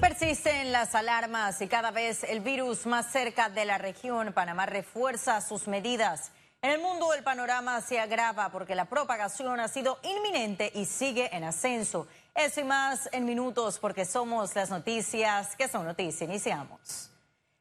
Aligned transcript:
Persisten 0.00 0.72
las 0.72 0.94
alarmas 0.94 1.60
y 1.60 1.68
cada 1.68 1.90
vez 1.90 2.24
el 2.24 2.40
virus 2.40 2.86
más 2.86 3.12
cerca 3.12 3.50
de 3.50 3.66
la 3.66 3.76
región. 3.76 4.32
Panamá 4.32 4.64
refuerza 4.64 5.42
sus 5.42 5.68
medidas. 5.68 6.32
En 6.62 6.70
el 6.70 6.80
mundo 6.80 7.12
el 7.12 7.22
panorama 7.22 7.82
se 7.82 8.00
agrava 8.00 8.48
porque 8.48 8.74
la 8.74 8.86
propagación 8.86 9.60
ha 9.60 9.68
sido 9.68 9.98
inminente 10.02 10.72
y 10.74 10.86
sigue 10.86 11.28
en 11.36 11.44
ascenso. 11.44 12.08
Eso 12.34 12.62
y 12.62 12.64
más 12.64 13.10
en 13.12 13.26
minutos 13.26 13.78
porque 13.78 14.06
somos 14.06 14.54
las 14.54 14.70
noticias 14.70 15.54
que 15.54 15.68
son 15.68 15.84
noticias. 15.84 16.22
Iniciamos. 16.30 17.10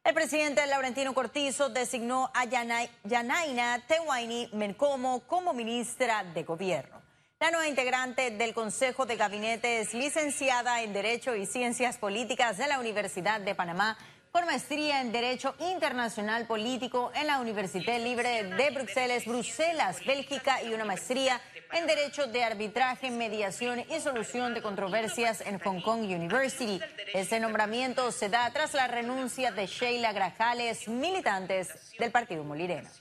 El 0.06 0.14
presidente 0.14 0.66
Laurentino 0.66 1.14
Cortizo 1.14 1.68
designó 1.68 2.32
a 2.34 2.46
Yanaina 2.46 3.86
Tewaini 3.86 4.50
Mencomo 4.54 5.20
como 5.28 5.54
ministra 5.54 6.24
de 6.24 6.44
Gobierno. 6.44 6.99
La 7.42 7.52
nueva 7.52 7.70
integrante 7.70 8.32
del 8.32 8.54
Consejo 8.54 9.06
de 9.06 9.16
Gabinete 9.16 9.80
es 9.80 9.94
licenciada 9.94 10.82
en 10.82 10.92
Derecho 10.92 11.38
y 11.38 11.46
Ciencias 11.46 11.98
Políticas 11.98 12.58
de 12.58 12.68
la 12.68 12.80
Universidad 12.80 13.40
de 13.40 13.56
Panamá, 13.56 13.98
con 14.34 14.46
maestría 14.46 15.00
en 15.00 15.14
Derecho 15.14 15.56
Internacional 15.60 16.48
Político 16.48 17.14
en 17.16 17.28
la 17.28 17.40
Universidad 17.40 17.98
Libre 17.98 18.44
de 18.44 18.70
Bruselas, 18.72 19.26
Bruselas, 19.26 20.06
Bélgica, 20.06 20.62
y 20.64 20.74
una 20.74 20.84
maestría 20.84 21.40
en 21.72 21.88
Derecho 21.88 22.28
de 22.28 22.44
Arbitraje, 22.44 23.10
Mediación 23.10 23.86
y 23.90 24.02
Solución 24.02 24.54
de 24.54 24.62
Controversias 24.62 25.40
en 25.40 25.60
Hong 25.60 25.80
Kong 25.80 26.02
University. 26.02 26.82
Este 27.14 27.40
nombramiento 27.40 28.12
se 28.12 28.28
da 28.28 28.52
tras 28.52 28.74
la 28.74 28.88
renuncia 28.88 29.54
de 29.54 29.66
Sheila 29.66 30.12
Grajales, 30.12 30.90
militantes 30.90 31.94
del 31.98 32.12
Partido 32.12 32.44
Molirena. 32.44 32.92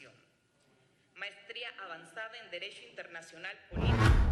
Maestría 1.17 1.70
avanzada 1.84 2.39
en 2.45 2.51
Derecho 2.53 2.84
Internacional 2.89 3.57
Político. 3.75 4.28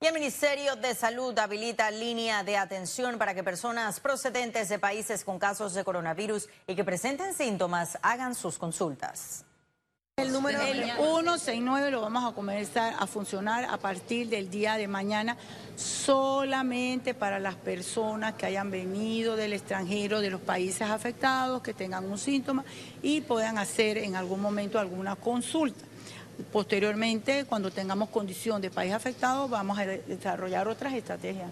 Y 0.00 0.06
el 0.06 0.12
Ministerio 0.12 0.76
de 0.76 0.94
Salud 0.94 1.38
habilita 1.38 1.90
línea 1.90 2.44
de 2.44 2.58
atención 2.58 3.16
para 3.16 3.34
que 3.34 3.42
personas 3.42 4.00
procedentes 4.00 4.68
de 4.68 4.78
países 4.78 5.24
con 5.24 5.38
casos 5.38 5.72
de 5.72 5.84
coronavirus 5.84 6.48
y 6.66 6.74
que 6.74 6.84
presenten 6.84 7.32
síntomas 7.32 7.96
hagan 8.02 8.34
sus 8.34 8.58
consultas. 8.58 9.44
El 10.16 10.30
número 10.30 10.60
169 10.60 11.90
lo 11.90 12.00
vamos 12.02 12.24
a 12.24 12.34
comenzar 12.34 12.94
a 12.98 13.06
funcionar 13.06 13.64
a 13.64 13.78
partir 13.78 14.28
del 14.28 14.48
día 14.48 14.76
de 14.76 14.86
mañana 14.86 15.36
solamente 15.74 17.14
para 17.14 17.40
las 17.40 17.56
personas 17.56 18.34
que 18.34 18.46
hayan 18.46 18.70
venido 18.70 19.34
del 19.34 19.54
extranjero, 19.54 20.20
de 20.20 20.30
los 20.30 20.40
países 20.40 20.82
afectados, 20.82 21.62
que 21.62 21.74
tengan 21.74 22.04
un 22.04 22.18
síntoma 22.18 22.64
y 23.02 23.22
puedan 23.22 23.58
hacer 23.58 23.98
en 23.98 24.14
algún 24.14 24.40
momento 24.40 24.78
alguna 24.78 25.16
consulta. 25.16 25.84
Posteriormente, 26.52 27.44
cuando 27.44 27.70
tengamos 27.70 28.08
condición 28.08 28.60
de 28.60 28.70
país 28.70 28.92
afectado, 28.92 29.48
vamos 29.48 29.78
a 29.78 29.86
desarrollar 29.86 30.68
otras 30.68 30.92
estrategias. 30.94 31.50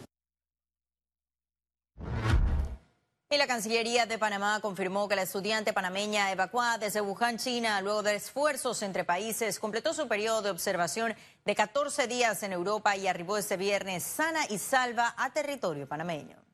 Y 3.33 3.39
la 3.39 3.47
Cancillería 3.47 4.05
de 4.05 4.19
Panamá 4.19 4.61
confirmó 4.61 5.09
que 5.09 5.17
la 5.17 5.23
estudiante 5.23 5.73
panameña 5.73 6.31
evacuada 6.31 6.77
desde 6.77 7.01
Wuhan, 7.01 7.39
China, 7.39 7.81
luego 7.81 8.03
de 8.03 8.17
esfuerzos 8.17 8.83
entre 8.83 9.05
países, 9.05 9.59
completó 9.59 9.95
su 9.95 10.07
periodo 10.07 10.43
de 10.43 10.51
observación 10.51 11.15
de 11.47 11.55
14 11.55 12.07
días 12.09 12.43
en 12.43 12.53
Europa 12.53 12.95
y 12.95 13.07
arribó 13.07 13.39
este 13.39 13.57
viernes 13.57 14.03
sana 14.03 14.41
y 14.51 14.59
salva 14.59 15.15
a 15.17 15.33
territorio 15.33 15.89
panameño. 15.89 16.52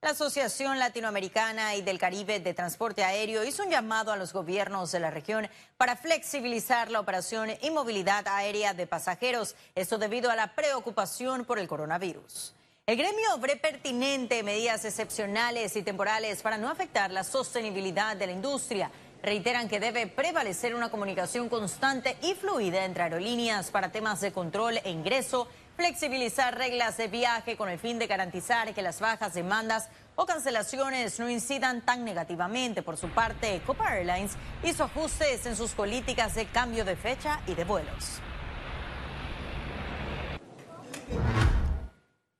La 0.00 0.10
Asociación 0.10 0.78
Latinoamericana 0.78 1.74
y 1.74 1.82
del 1.82 1.98
Caribe 1.98 2.38
de 2.38 2.54
Transporte 2.54 3.02
Aéreo 3.02 3.42
hizo 3.42 3.64
un 3.64 3.70
llamado 3.70 4.12
a 4.12 4.16
los 4.16 4.32
gobiernos 4.32 4.92
de 4.92 5.00
la 5.00 5.10
región 5.10 5.48
para 5.76 5.96
flexibilizar 5.96 6.88
la 6.88 7.00
operación 7.00 7.50
y 7.62 7.70
movilidad 7.70 8.28
aérea 8.28 8.74
de 8.74 8.86
pasajeros, 8.86 9.56
esto 9.74 9.98
debido 9.98 10.30
a 10.30 10.36
la 10.36 10.54
preocupación 10.54 11.44
por 11.44 11.58
el 11.58 11.66
coronavirus. 11.66 12.54
El 12.86 12.96
gremio 12.96 13.38
ve 13.40 13.56
pertinente 13.56 14.44
medidas 14.44 14.84
excepcionales 14.84 15.74
y 15.74 15.82
temporales 15.82 16.42
para 16.42 16.58
no 16.58 16.68
afectar 16.70 17.10
la 17.10 17.24
sostenibilidad 17.24 18.16
de 18.16 18.28
la 18.28 18.32
industria. 18.32 18.92
Reiteran 19.20 19.68
que 19.68 19.80
debe 19.80 20.06
prevalecer 20.06 20.76
una 20.76 20.92
comunicación 20.92 21.48
constante 21.48 22.16
y 22.22 22.34
fluida 22.34 22.84
entre 22.84 23.02
aerolíneas 23.02 23.72
para 23.72 23.90
temas 23.90 24.20
de 24.20 24.30
control 24.30 24.78
e 24.84 24.90
ingreso 24.90 25.48
flexibilizar 25.78 26.58
reglas 26.58 26.96
de 26.96 27.06
viaje 27.06 27.56
con 27.56 27.68
el 27.68 27.78
fin 27.78 28.00
de 28.00 28.08
garantizar 28.08 28.74
que 28.74 28.82
las 28.82 28.98
bajas 28.98 29.32
demandas 29.32 29.88
o 30.16 30.26
cancelaciones 30.26 31.20
no 31.20 31.30
incidan 31.30 31.82
tan 31.82 32.04
negativamente. 32.04 32.82
Por 32.82 32.96
su 32.96 33.08
parte, 33.10 33.62
Copa 33.64 33.94
Airlines 33.94 34.32
hizo 34.64 34.82
ajustes 34.82 35.46
en 35.46 35.54
sus 35.54 35.70
políticas 35.70 36.34
de 36.34 36.46
cambio 36.46 36.84
de 36.84 36.96
fecha 36.96 37.40
y 37.46 37.54
de 37.54 37.62
vuelos. 37.62 38.20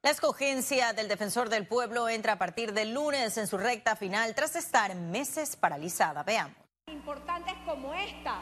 La 0.03 0.11
escogencia 0.11 0.93
del 0.93 1.07
defensor 1.07 1.49
del 1.49 1.65
pueblo 1.65 2.09
entra 2.09 2.33
a 2.33 2.39
partir 2.39 2.73
del 2.73 2.93
lunes 2.93 3.39
en 3.39 3.47
su 3.47 3.57
recta 3.57 3.95
final 3.95 4.35
tras 4.35 4.57
estar 4.57 4.93
meses 4.97 5.55
paralizada. 5.55 6.25
Veamos. 6.25 6.57
Importantes 6.89 7.55
como 7.65 7.95
esta 7.95 8.41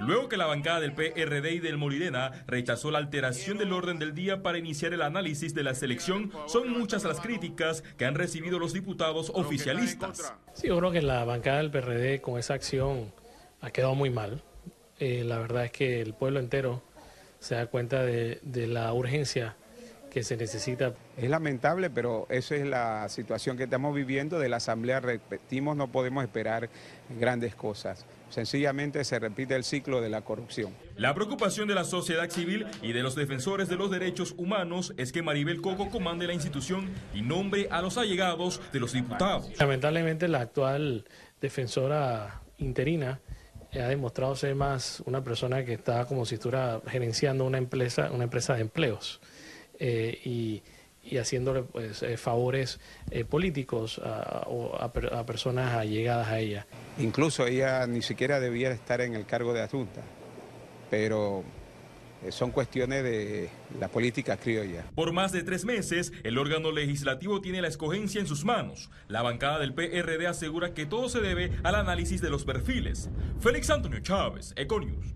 Luego 0.00 0.30
que 0.30 0.38
la 0.38 0.46
bancada 0.46 0.80
del 0.80 0.92
PRD 0.92 1.52
y 1.52 1.58
del 1.60 1.76
Molirena 1.76 2.32
rechazó 2.46 2.90
la 2.90 2.98
alteración 2.98 3.58
del 3.58 3.72
orden 3.72 3.98
del 3.98 4.14
día 4.14 4.42
para 4.42 4.56
iniciar 4.56 4.94
el 4.94 5.02
análisis 5.02 5.54
de 5.54 5.62
la 5.62 5.74
selección, 5.74 6.32
son 6.46 6.70
muchas 6.70 7.04
las 7.04 7.20
críticas 7.20 7.82
que 7.98 8.06
han 8.06 8.14
recibido 8.14 8.58
los 8.58 8.72
diputados 8.72 9.30
oficialistas. 9.34 10.32
Sí, 10.54 10.68
yo 10.68 10.78
creo 10.78 10.90
que 10.90 11.02
la 11.02 11.24
bancada 11.26 11.58
del 11.58 11.70
PRD 11.70 12.22
con 12.22 12.38
esa 12.38 12.54
acción 12.54 13.12
ha 13.60 13.70
quedado 13.70 13.94
muy 13.94 14.08
mal. 14.08 14.42
Eh, 14.98 15.22
la 15.24 15.38
verdad 15.38 15.66
es 15.66 15.72
que 15.72 16.00
el 16.00 16.14
pueblo 16.14 16.40
entero 16.40 16.82
se 17.38 17.56
da 17.56 17.66
cuenta 17.66 18.02
de, 18.02 18.38
de 18.42 18.66
la 18.66 18.92
urgencia 18.94 19.56
que 20.10 20.22
se 20.22 20.36
necesita. 20.36 20.94
Es 21.16 21.30
lamentable, 21.30 21.90
pero 21.90 22.26
esa 22.30 22.56
es 22.56 22.66
la 22.66 23.08
situación 23.08 23.56
que 23.56 23.64
estamos 23.64 23.94
viviendo 23.94 24.38
de 24.38 24.48
la 24.48 24.56
Asamblea. 24.56 25.00
Repetimos, 25.00 25.76
no 25.76 25.88
podemos 25.88 26.24
esperar 26.24 26.68
grandes 27.18 27.54
cosas. 27.54 28.06
Sencillamente 28.30 29.04
se 29.04 29.18
repite 29.18 29.54
el 29.54 29.64
ciclo 29.64 30.00
de 30.00 30.08
la 30.08 30.22
corrupción. 30.22 30.74
La 30.96 31.14
preocupación 31.14 31.68
de 31.68 31.74
la 31.74 31.84
sociedad 31.84 32.28
civil 32.30 32.66
y 32.82 32.92
de 32.92 33.02
los 33.02 33.14
defensores 33.14 33.68
de 33.68 33.76
los 33.76 33.90
derechos 33.90 34.34
humanos 34.36 34.94
es 34.96 35.12
que 35.12 35.22
Maribel 35.22 35.60
Coco 35.60 35.90
comande 35.90 36.26
la 36.26 36.32
institución 36.32 36.88
y 37.14 37.22
nombre 37.22 37.68
a 37.70 37.82
los 37.82 37.98
allegados 37.98 38.60
de 38.72 38.80
los 38.80 38.92
diputados. 38.92 39.50
Lamentablemente 39.58 40.28
la 40.28 40.40
actual 40.40 41.04
defensora 41.40 42.42
interina 42.58 43.20
ha 43.72 43.88
demostrado 43.88 44.34
ser 44.34 44.54
más 44.54 45.02
una 45.06 45.22
persona 45.22 45.64
que 45.64 45.74
está 45.74 46.04
como 46.06 46.24
si 46.24 46.36
estuviera 46.36 46.80
gerenciando 46.86 47.44
una 47.44 47.58
empresa, 47.58 48.10
una 48.12 48.24
empresa 48.24 48.54
de 48.54 48.62
empleos. 48.62 49.20
Eh, 49.78 50.20
y 50.24 50.62
y 51.02 51.16
haciéndole 51.18 51.62
pues, 51.62 52.02
eh, 52.02 52.16
favores 52.16 52.78
eh, 53.10 53.24
políticos 53.24 54.00
a, 54.04 54.46
a, 54.80 55.26
personas 55.26 55.74
allegadas 55.74 56.28
a 56.28 56.38
ella. 56.38 56.66
Incluso 56.98 57.46
ella 57.46 57.86
ni 57.86 58.02
siquiera 58.02 58.40
debía 58.40 58.70
estar 58.70 59.00
en 59.00 59.14
el 59.14 59.26
cargo 59.26 59.52
de 59.52 59.62
adjunta, 59.62 60.02
pero 60.90 61.44
eh, 62.22 62.32
son 62.32 62.50
cuestiones 62.50 63.02
de 63.02 63.48
la 63.78 63.88
política 63.88 64.36
criolla. 64.36 64.84
Por 64.94 65.12
más 65.12 65.32
de 65.32 65.42
tres 65.42 65.64
meses, 65.64 66.12
el 66.22 66.36
órgano 66.36 66.70
legislativo 66.70 67.40
tiene 67.40 67.62
la 67.62 67.68
escogencia 67.68 68.20
en 68.20 68.26
sus 68.26 68.44
manos. 68.44 68.90
La 69.08 69.22
bancada 69.22 69.58
del 69.58 69.72
PRD 69.72 70.26
asegura 70.26 70.74
que 70.74 70.86
todo 70.86 71.08
se 71.08 71.20
debe 71.20 71.52
al 71.62 71.76
análisis 71.76 72.20
de 72.20 72.30
los 72.30 72.44
perfiles. 72.44 73.08
Félix 73.40 73.70
Antonio 73.70 74.00
Chávez, 74.00 74.52
Econius. 74.56 75.14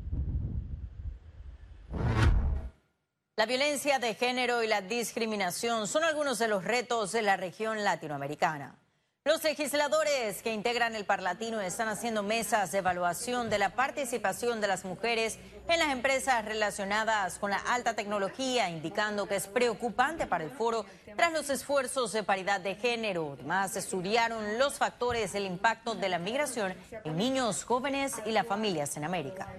La 3.37 3.47
violencia 3.47 3.99
de 3.99 4.15
género 4.15 4.63
y 4.63 4.69
la 4.69 4.81
discriminación 4.81 5.89
son 5.89 6.05
algunos 6.05 6.39
de 6.39 6.47
los 6.47 6.63
retos 6.63 7.11
de 7.11 7.21
la 7.21 7.37
región 7.37 7.83
latinoamericana. 7.83 8.79
Los 9.25 9.43
legisladores 9.43 10.41
que 10.41 10.53
integran 10.53 10.95
el 10.95 11.05
Parlatino 11.05 11.61
están 11.61 11.89
haciendo 11.89 12.23
mesas 12.23 12.71
de 12.71 12.79
evaluación 12.79 13.51
de 13.51 13.59
la 13.59 13.71
participación 13.71 14.61
de 14.61 14.69
las 14.69 14.85
mujeres 14.85 15.41
en 15.67 15.81
las 15.81 15.91
empresas 15.91 16.45
relacionadas 16.45 17.41
con 17.41 17.51
la 17.51 17.57
alta 17.57 17.97
tecnología, 17.97 18.71
indicando 18.71 19.27
que 19.27 19.35
es 19.35 19.49
preocupante 19.49 20.29
para 20.29 20.45
el 20.45 20.51
foro 20.51 20.87
tras 21.17 21.33
los 21.33 21.51
esfuerzos 21.51 22.13
de 22.13 22.23
paridad 22.23 22.61
de 22.61 22.77
género. 22.77 23.33
Además, 23.33 23.75
estudiaron 23.75 24.61
los 24.61 24.75
factores 24.75 25.33
del 25.33 25.47
impacto 25.47 25.97
de 25.97 26.09
la 26.09 26.21
migración 26.21 26.77
en 27.03 27.17
niños, 27.17 27.65
jóvenes 27.65 28.15
y 28.27 28.31
las 28.31 28.47
familias 28.47 28.97
en 28.97 29.03
América. 29.03 29.53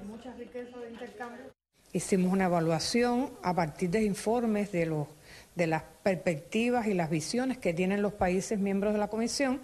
Hicimos 1.95 2.33
una 2.33 2.47
evaluación 2.47 3.31
a 3.41 3.53
partir 3.53 3.89
de 3.89 4.03
informes 4.03 4.69
de, 4.73 4.85
los, 4.85 5.07
de 5.55 5.65
las 5.65 5.83
perspectivas 6.03 6.87
y 6.87 6.93
las 6.93 7.09
visiones 7.09 7.57
que 7.57 7.73
tienen 7.73 8.01
los 8.01 8.11
países 8.11 8.59
miembros 8.59 8.91
de 8.91 8.99
la 8.99 9.07
Comisión. 9.07 9.61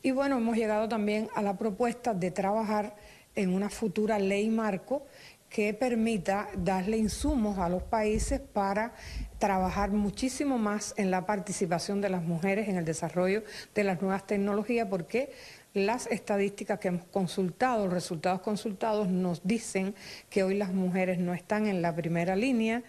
Y 0.00 0.12
bueno, 0.12 0.36
hemos 0.36 0.56
llegado 0.56 0.88
también 0.88 1.28
a 1.34 1.42
la 1.42 1.58
propuesta 1.58 2.14
de 2.14 2.30
trabajar 2.30 2.94
en 3.34 3.52
una 3.52 3.68
futura 3.68 4.20
ley 4.20 4.48
marco 4.48 5.06
que 5.48 5.74
permita 5.74 6.48
darle 6.56 6.98
insumos 6.98 7.58
a 7.58 7.68
los 7.68 7.82
países 7.82 8.38
para 8.38 8.94
trabajar 9.40 9.90
muchísimo 9.90 10.58
más 10.58 10.94
en 10.96 11.10
la 11.10 11.26
participación 11.26 12.00
de 12.00 12.10
las 12.10 12.22
mujeres 12.22 12.68
en 12.68 12.76
el 12.76 12.84
desarrollo 12.84 13.42
de 13.74 13.82
las 13.82 14.00
nuevas 14.00 14.24
tecnologías, 14.24 14.86
porque 14.86 15.32
las 15.74 16.06
estadísticas 16.06 16.78
que 16.78 16.88
hemos 16.88 17.04
consultado, 17.06 17.84
los 17.84 17.94
resultados 17.94 18.40
consultados 18.40 19.08
nos 19.08 19.42
dicen 19.46 19.94
que 20.28 20.42
hoy 20.42 20.56
las 20.56 20.72
mujeres 20.72 21.18
no 21.18 21.34
están 21.34 21.66
en 21.66 21.82
la 21.82 21.94
primera 21.94 22.36
línea. 22.36 22.82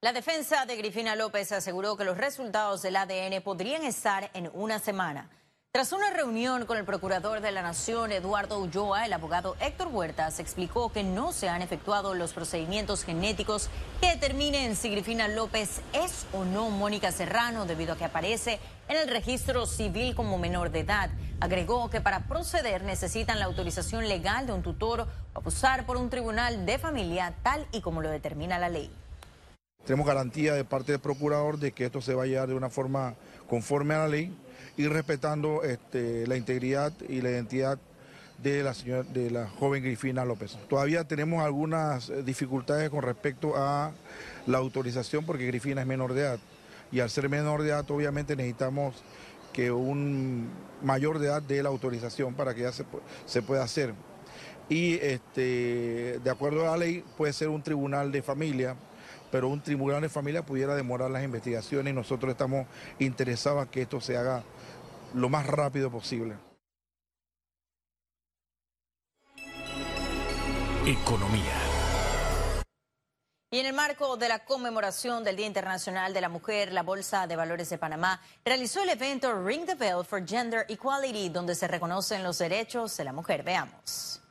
La 0.00 0.12
defensa 0.12 0.66
de 0.66 0.76
Grifina 0.76 1.14
López 1.14 1.52
aseguró 1.52 1.96
que 1.96 2.04
los 2.04 2.16
resultados 2.16 2.82
del 2.82 2.96
ADN 2.96 3.42
podrían 3.42 3.84
estar 3.84 4.30
en 4.34 4.50
una 4.54 4.78
semana. 4.78 5.30
Tras 5.74 5.94
una 5.94 6.10
reunión 6.10 6.66
con 6.66 6.76
el 6.76 6.84
procurador 6.84 7.40
de 7.40 7.50
la 7.50 7.62
Nación, 7.62 8.12
Eduardo 8.12 8.58
Ulloa, 8.58 9.06
el 9.06 9.12
abogado 9.14 9.56
Héctor 9.58 9.88
Huertas 9.88 10.38
explicó 10.38 10.92
que 10.92 11.02
no 11.02 11.32
se 11.32 11.48
han 11.48 11.62
efectuado 11.62 12.14
los 12.14 12.34
procedimientos 12.34 13.04
genéticos 13.04 13.70
que 13.98 14.08
determinen 14.08 14.76
si 14.76 14.90
Grifina 14.90 15.28
López 15.28 15.80
es 15.94 16.26
o 16.34 16.44
no 16.44 16.68
Mónica 16.68 17.10
Serrano, 17.10 17.64
debido 17.64 17.94
a 17.94 17.96
que 17.96 18.04
aparece 18.04 18.60
en 18.86 18.98
el 18.98 19.08
registro 19.08 19.64
civil 19.64 20.14
como 20.14 20.36
menor 20.36 20.72
de 20.72 20.80
edad. 20.80 21.08
Agregó 21.40 21.88
que 21.88 22.02
para 22.02 22.28
proceder 22.28 22.82
necesitan 22.82 23.38
la 23.38 23.46
autorización 23.46 24.06
legal 24.08 24.46
de 24.46 24.52
un 24.52 24.62
tutor 24.62 25.00
o 25.32 25.38
abusar 25.38 25.86
por 25.86 25.96
un 25.96 26.10
tribunal 26.10 26.66
de 26.66 26.78
familia, 26.78 27.32
tal 27.42 27.66
y 27.72 27.80
como 27.80 28.02
lo 28.02 28.10
determina 28.10 28.58
la 28.58 28.68
ley. 28.68 28.90
Tenemos 29.86 30.06
garantía 30.06 30.54
de 30.54 30.64
parte 30.64 30.92
del 30.92 31.00
procurador 31.00 31.58
de 31.58 31.72
que 31.72 31.86
esto 31.86 32.00
se 32.00 32.14
va 32.14 32.22
a 32.22 32.26
llevar 32.26 32.46
de 32.46 32.54
una 32.54 32.70
forma 32.70 33.16
conforme 33.52 33.92
a 33.92 33.98
la 33.98 34.08
ley 34.08 34.34
y 34.78 34.86
respetando 34.86 35.62
este, 35.62 36.26
la 36.26 36.38
integridad 36.38 36.90
y 37.06 37.20
la 37.20 37.28
identidad 37.28 37.78
de 38.42 38.62
la, 38.62 38.72
señora, 38.72 39.02
de 39.02 39.30
la 39.30 39.46
joven 39.46 39.82
Grifina 39.82 40.24
López. 40.24 40.56
Todavía 40.70 41.04
tenemos 41.04 41.44
algunas 41.44 42.08
eh, 42.08 42.22
dificultades 42.22 42.88
con 42.88 43.02
respecto 43.02 43.52
a 43.54 43.92
la 44.46 44.56
autorización 44.56 45.26
porque 45.26 45.46
Grifina 45.48 45.82
es 45.82 45.86
menor 45.86 46.14
de 46.14 46.22
edad 46.22 46.38
y 46.90 47.00
al 47.00 47.10
ser 47.10 47.28
menor 47.28 47.60
de 47.60 47.68
edad 47.68 47.84
obviamente 47.90 48.36
necesitamos 48.36 49.04
que 49.52 49.70
un 49.70 50.48
mayor 50.82 51.18
de 51.18 51.26
edad 51.26 51.42
dé 51.42 51.62
la 51.62 51.68
autorización 51.68 52.32
para 52.32 52.54
que 52.54 52.62
ya 52.62 52.72
se, 52.72 53.42
pueda 53.42 53.64
hacer. 53.64 53.92
Y 54.70 54.94
este, 54.94 56.20
de 56.24 56.30
acuerdo 56.30 56.62
a 56.62 56.70
la 56.70 56.78
ley 56.78 57.04
puede 57.18 57.34
ser 57.34 57.50
un 57.50 57.62
tribunal 57.62 58.12
de 58.12 58.22
familia 58.22 58.76
pero 59.32 59.48
un 59.48 59.62
tribunal 59.62 60.02
de 60.02 60.10
familia 60.10 60.44
pudiera 60.44 60.76
demorar 60.76 61.10
las 61.10 61.24
investigaciones 61.24 61.90
y 61.90 61.96
nosotros 61.96 62.30
estamos 62.30 62.66
interesados 62.98 63.62
en 63.62 63.68
que 63.70 63.82
esto 63.82 63.98
se 63.98 64.18
haga 64.18 64.44
lo 65.14 65.30
más 65.30 65.46
rápido 65.46 65.90
posible. 65.90 66.36
Economía. 70.86 71.58
Y 73.50 73.58
en 73.58 73.66
el 73.66 73.72
marco 73.72 74.18
de 74.18 74.28
la 74.28 74.44
conmemoración 74.44 75.24
del 75.24 75.36
Día 75.36 75.46
Internacional 75.46 76.12
de 76.12 76.20
la 76.20 76.28
Mujer, 76.28 76.72
la 76.72 76.82
Bolsa 76.82 77.26
de 77.26 77.36
Valores 77.36 77.70
de 77.70 77.78
Panamá 77.78 78.20
realizó 78.44 78.82
el 78.82 78.90
evento 78.90 79.42
Ring 79.42 79.64
the 79.64 79.74
Bell 79.74 80.04
for 80.04 80.26
Gender 80.26 80.66
Equality, 80.68 81.30
donde 81.30 81.54
se 81.54 81.68
reconocen 81.68 82.22
los 82.22 82.38
derechos 82.38 82.96
de 82.98 83.04
la 83.04 83.12
mujer. 83.14 83.42
Veamos. 83.42 84.21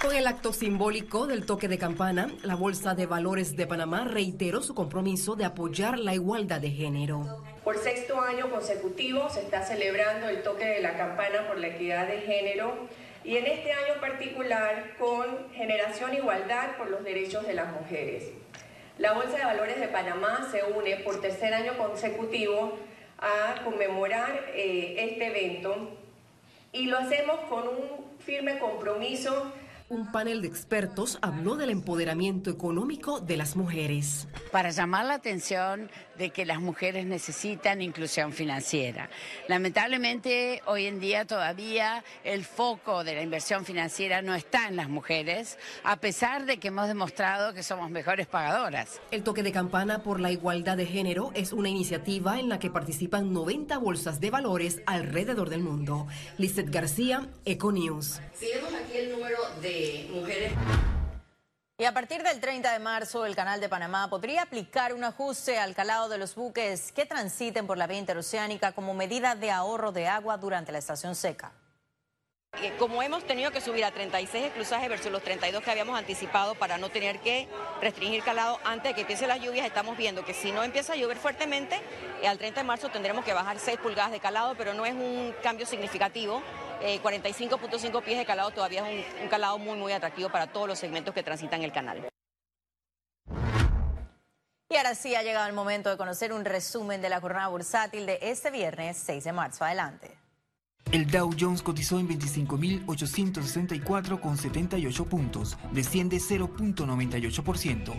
Con 0.00 0.16
el 0.16 0.26
acto 0.26 0.54
simbólico 0.54 1.26
del 1.26 1.44
toque 1.44 1.68
de 1.68 1.76
campana, 1.76 2.30
la 2.42 2.54
Bolsa 2.54 2.94
de 2.94 3.04
Valores 3.04 3.54
de 3.54 3.66
Panamá 3.66 4.04
reiteró 4.04 4.62
su 4.62 4.74
compromiso 4.74 5.36
de 5.36 5.44
apoyar 5.44 5.98
la 5.98 6.14
igualdad 6.14 6.58
de 6.58 6.70
género. 6.70 7.44
Por 7.62 7.76
sexto 7.76 8.18
año 8.18 8.48
consecutivo 8.50 9.28
se 9.28 9.40
está 9.40 9.62
celebrando 9.62 10.30
el 10.30 10.42
toque 10.42 10.64
de 10.64 10.80
la 10.80 10.96
campana 10.96 11.46
por 11.46 11.58
la 11.58 11.66
equidad 11.66 12.08
de 12.08 12.22
género 12.22 12.72
y 13.24 13.36
en 13.36 13.44
este 13.46 13.74
año 13.74 14.00
particular 14.00 14.96
con 14.98 15.52
Generación 15.52 16.14
Igualdad 16.14 16.78
por 16.78 16.88
los 16.88 17.04
Derechos 17.04 17.46
de 17.46 17.52
las 17.52 17.70
Mujeres. 17.70 18.30
La 18.96 19.12
Bolsa 19.12 19.36
de 19.36 19.44
Valores 19.44 19.78
de 19.78 19.88
Panamá 19.88 20.48
se 20.50 20.62
une 20.64 20.96
por 20.96 21.20
tercer 21.20 21.52
año 21.52 21.76
consecutivo 21.76 22.78
a 23.18 23.62
conmemorar 23.64 24.46
eh, 24.54 24.94
este 25.10 25.26
evento 25.26 25.90
y 26.72 26.86
lo 26.86 26.96
hacemos 26.96 27.38
con 27.50 27.68
un 27.68 28.18
firme 28.20 28.58
compromiso 28.58 29.52
un 29.90 30.12
panel 30.12 30.40
de 30.40 30.46
expertos 30.46 31.18
habló 31.20 31.56
del 31.56 31.68
empoderamiento 31.68 32.48
económico 32.48 33.18
de 33.18 33.36
las 33.36 33.56
mujeres. 33.56 34.28
Para 34.52 34.70
llamar 34.70 35.04
la 35.04 35.14
atención 35.14 35.90
de 36.16 36.30
que 36.30 36.46
las 36.46 36.60
mujeres 36.60 37.06
necesitan 37.06 37.82
inclusión 37.82 38.32
financiera. 38.32 39.10
Lamentablemente, 39.48 40.62
hoy 40.66 40.86
en 40.86 41.00
día 41.00 41.24
todavía 41.24 42.04
el 42.22 42.44
foco 42.44 43.02
de 43.02 43.16
la 43.16 43.22
inversión 43.22 43.64
financiera 43.64 44.22
no 44.22 44.34
está 44.36 44.68
en 44.68 44.76
las 44.76 44.88
mujeres, 44.88 45.58
a 45.82 45.96
pesar 45.96 46.46
de 46.46 46.58
que 46.58 46.68
hemos 46.68 46.86
demostrado 46.86 47.52
que 47.52 47.64
somos 47.64 47.90
mejores 47.90 48.28
pagadoras. 48.28 49.00
El 49.10 49.24
toque 49.24 49.42
de 49.42 49.50
campana 49.50 50.04
por 50.04 50.20
la 50.20 50.30
igualdad 50.30 50.76
de 50.76 50.86
género 50.86 51.32
es 51.34 51.52
una 51.52 51.68
iniciativa 51.68 52.38
en 52.38 52.48
la 52.48 52.60
que 52.60 52.70
participan 52.70 53.32
90 53.32 53.76
bolsas 53.78 54.20
de 54.20 54.30
valores 54.30 54.82
alrededor 54.86 55.50
del 55.50 55.62
mundo. 55.62 56.06
Lizeth 56.38 56.70
García, 56.70 57.28
Econews. 57.44 58.20
Si 58.34 58.46
vemos 58.46 58.72
aquí 58.72 58.98
el 58.98 59.10
número 59.10 59.38
de 59.60 59.79
mujeres 60.10 60.52
y 61.80 61.86
a 61.86 61.94
partir 61.94 62.22
del 62.22 62.40
30 62.40 62.74
de 62.74 62.78
marzo, 62.78 63.24
el 63.24 63.34
Canal 63.34 63.58
de 63.58 63.70
Panamá 63.70 64.10
podría 64.10 64.42
aplicar 64.42 64.92
un 64.92 65.02
ajuste 65.02 65.58
al 65.58 65.74
calado 65.74 66.10
de 66.10 66.18
los 66.18 66.34
buques 66.34 66.92
que 66.92 67.06
transiten 67.06 67.66
por 67.66 67.78
la 67.78 67.86
vía 67.86 67.96
interoceánica 67.96 68.72
como 68.72 68.92
medida 68.92 69.34
de 69.34 69.50
ahorro 69.50 69.90
de 69.90 70.06
agua 70.06 70.36
durante 70.36 70.72
la 70.72 70.78
estación 70.78 71.14
seca. 71.14 71.52
Como 72.78 73.02
hemos 73.02 73.24
tenido 73.24 73.50
que 73.52 73.60
subir 73.60 73.84
a 73.84 73.90
36 73.90 74.44
exclusajes 74.44 74.88
versus 74.88 75.10
los 75.10 75.22
32 75.22 75.62
que 75.62 75.70
habíamos 75.70 75.98
anticipado 75.98 76.54
para 76.54 76.76
no 76.76 76.90
tener 76.90 77.20
que 77.20 77.48
restringir 77.80 78.22
calado 78.22 78.58
antes 78.64 78.90
de 78.90 78.94
que 78.94 79.00
empiecen 79.02 79.28
las 79.28 79.40
lluvias, 79.40 79.66
estamos 79.66 79.96
viendo 79.96 80.24
que 80.24 80.34
si 80.34 80.52
no 80.52 80.62
empieza 80.62 80.92
a 80.92 80.96
llover 80.96 81.16
fuertemente, 81.16 81.80
al 82.26 82.38
30 82.38 82.60
de 82.60 82.66
marzo 82.66 82.88
tendremos 82.90 83.24
que 83.24 83.32
bajar 83.32 83.58
6 83.58 83.78
pulgadas 83.78 84.12
de 84.12 84.20
calado, 84.20 84.54
pero 84.58 84.74
no 84.74 84.84
es 84.84 84.92
un 84.94 85.34
cambio 85.42 85.64
significativo. 85.64 86.42
45.5 86.80 87.98
eh, 87.98 88.02
pies 88.02 88.18
de 88.18 88.26
calado 88.26 88.50
todavía 88.50 88.90
es 88.90 89.06
un 89.22 89.28
calado 89.28 89.58
muy, 89.58 89.78
muy 89.78 89.92
atractivo 89.92 90.30
para 90.30 90.46
todos 90.46 90.68
los 90.68 90.78
segmentos 90.78 91.14
que 91.14 91.22
transitan 91.22 91.62
el 91.62 91.72
canal. 91.72 92.08
Y 94.68 94.76
ahora 94.76 94.94
sí 94.94 95.14
ha 95.14 95.22
llegado 95.22 95.46
el 95.46 95.52
momento 95.52 95.90
de 95.90 95.96
conocer 95.96 96.32
un 96.32 96.44
resumen 96.44 97.02
de 97.02 97.08
la 97.08 97.20
jornada 97.20 97.48
bursátil 97.48 98.06
de 98.06 98.18
este 98.22 98.50
viernes 98.50 98.96
6 98.98 99.24
de 99.24 99.32
marzo. 99.32 99.64
Adelante. 99.64 100.29
El 100.92 101.06
Dow 101.06 101.30
Jones 101.38 101.62
cotizó 101.62 102.00
en 102.00 102.08
25.864,78 102.08 105.06
puntos, 105.06 105.56
desciende 105.72 106.16
0.98%. 106.16 107.92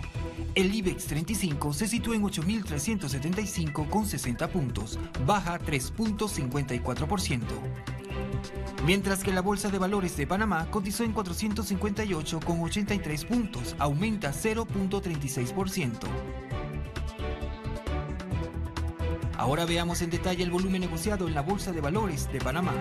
El 0.56 0.76
IBEX 0.76 1.06
35 1.06 1.72
se 1.72 1.88
sitúa 1.88 2.18
en 2.18 2.24
8.375,60 2.24 4.50
puntos, 4.50 5.00
baja 5.26 5.58
3.54%. 5.58 7.40
Mientras 8.86 9.24
que 9.24 9.32
la 9.32 9.42
Bolsa 9.42 9.70
de 9.70 9.78
Valores 9.78 10.18
de 10.18 10.28
Panamá 10.28 10.70
cotizó 10.70 11.06
en 11.06 11.16
458,83 11.16 13.26
puntos, 13.26 13.74
aumenta 13.80 14.34
0.36%. 14.34 16.51
Ahora 19.42 19.66
veamos 19.66 20.02
en 20.04 20.12
detalle 20.12 20.44
el 20.44 20.52
volumen 20.52 20.82
negociado 20.82 21.28
en 21.28 21.34
la 21.34 21.42
Bolsa 21.42 21.72
de 21.72 21.82
Valores 21.82 22.32
de 22.32 22.40
Panamá. 22.40 22.76